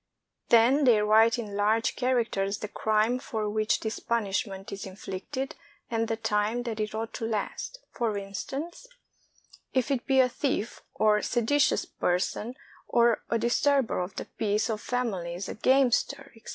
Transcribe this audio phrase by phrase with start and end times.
[0.49, 5.53] Then they write in large characters the crime for which this punishment is inflicted
[5.91, 8.87] and the time that it ought to last; for instance,
[9.73, 12.55] 183 CHINA if it be a thief or seditious person
[12.87, 16.49] or a disturber of the peace of families, a gamester, etc.